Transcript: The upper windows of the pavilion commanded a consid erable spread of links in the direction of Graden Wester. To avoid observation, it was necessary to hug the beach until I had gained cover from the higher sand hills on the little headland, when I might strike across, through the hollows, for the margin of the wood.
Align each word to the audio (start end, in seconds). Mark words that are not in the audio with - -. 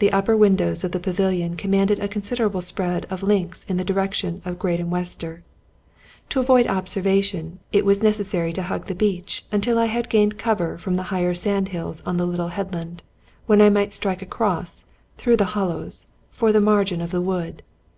The 0.00 0.12
upper 0.12 0.36
windows 0.36 0.84
of 0.84 0.92
the 0.92 1.00
pavilion 1.00 1.56
commanded 1.56 1.98
a 1.98 2.08
consid 2.08 2.36
erable 2.40 2.62
spread 2.62 3.06
of 3.06 3.22
links 3.22 3.64
in 3.64 3.78
the 3.78 3.86
direction 3.86 4.42
of 4.44 4.58
Graden 4.58 4.90
Wester. 4.90 5.40
To 6.28 6.40
avoid 6.40 6.66
observation, 6.66 7.60
it 7.72 7.86
was 7.86 8.02
necessary 8.02 8.52
to 8.52 8.64
hug 8.64 8.84
the 8.84 8.94
beach 8.94 9.46
until 9.50 9.78
I 9.78 9.86
had 9.86 10.10
gained 10.10 10.36
cover 10.36 10.76
from 10.76 10.96
the 10.96 11.04
higher 11.04 11.32
sand 11.32 11.68
hills 11.68 12.02
on 12.04 12.18
the 12.18 12.26
little 12.26 12.48
headland, 12.48 13.02
when 13.46 13.62
I 13.62 13.70
might 13.70 13.94
strike 13.94 14.20
across, 14.20 14.84
through 15.16 15.38
the 15.38 15.46
hollows, 15.56 16.06
for 16.30 16.52
the 16.52 16.60
margin 16.60 17.00
of 17.00 17.10
the 17.10 17.22
wood. 17.22 17.62